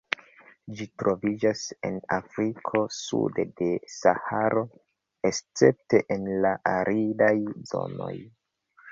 [0.77, 4.63] Ĝi troviĝas en Afriko sude de Saharo,
[5.31, 7.35] escepte en la aridaj
[7.73, 8.15] zonoj.